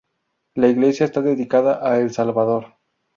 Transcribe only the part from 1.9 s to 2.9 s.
El Salvador.